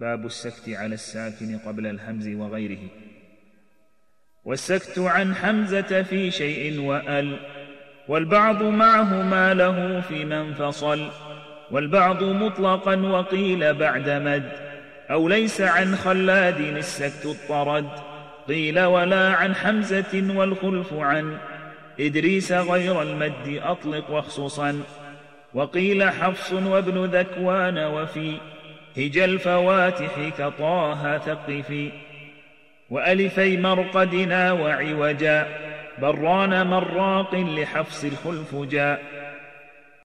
باب 0.00 0.26
السكت 0.26 0.68
على 0.68 0.94
الساكن 0.94 1.58
قبل 1.58 1.86
الهمز 1.86 2.28
وغيره. 2.28 2.88
والسكت 4.44 4.98
عن 4.98 5.34
حمزة 5.34 6.02
في 6.02 6.30
شيء 6.30 6.80
وأل 6.80 7.36
والبعض 8.08 8.62
معه 8.62 9.22
ما 9.22 9.54
له 9.54 10.00
في 10.00 10.24
من 10.24 10.54
فصل 10.54 11.08
والبعض 11.70 12.22
مطلقا 12.22 12.96
وقيل 12.96 13.74
بعد 13.74 14.10
مد 14.10 14.52
أو 15.10 15.28
ليس 15.28 15.60
عن 15.60 15.96
خلاد 15.96 16.60
السكت 16.60 17.26
اضطرد 17.26 17.88
قيل 18.48 18.80
ولا 18.80 19.28
عن 19.34 19.54
حمزة 19.54 20.34
والخلف 20.36 20.92
عن 20.92 21.38
إدريس 22.00 22.52
غير 22.52 23.02
المد 23.02 23.60
أطلق 23.62 24.10
وخصوصا 24.10 24.82
وقيل 25.54 26.10
حفص 26.10 26.52
وابن 26.52 27.04
ذكوان 27.04 27.78
وفي 27.78 28.36
هج 28.96 29.18
الفواتح 29.18 30.28
كطه 30.38 31.18
ثقفي 31.18 31.90
وألفي 32.90 33.56
مرقدنا 33.56 34.52
وعوجا. 34.52 35.46
بران 35.98 36.66
مراق 36.66 37.34
لحفص 37.34 38.04
الخلف 38.04 38.54
جاء 38.54 39.19